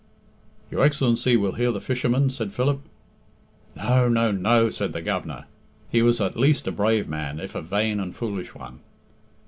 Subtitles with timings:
[0.71, 2.79] "Your Excellency will hear the fishermen?" said Philip.
[3.75, 5.45] "No, no, no," said the Governor.
[5.91, 8.79] He was at least a brave man, if a vain and foolish one.